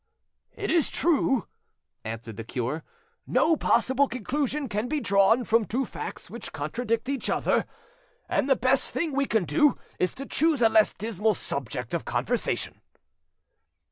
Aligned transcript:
"It 0.55 0.71
is 0.71 0.89
true," 0.89 1.45
answered 2.03 2.35
the 2.35 2.43
cure, 2.43 2.83
"no 3.27 3.55
possible 3.55 4.07
conclusion 4.07 4.67
can 4.67 4.87
be 4.87 4.99
drawn 4.99 5.43
from 5.43 5.63
two 5.65 5.85
facts 5.85 6.27
which 6.27 6.51
contradict 6.51 7.07
each 7.07 7.29
other, 7.29 7.65
and 8.27 8.49
the 8.49 8.55
best 8.55 8.89
thing 8.89 9.11
we 9.11 9.27
can 9.27 9.45
do 9.45 9.77
is 9.99 10.15
to 10.15 10.25
choose 10.25 10.63
a 10.63 10.69
less 10.69 10.95
dismal 10.95 11.35
subject 11.35 11.93
of 11.93 12.03
conversation." 12.03 12.81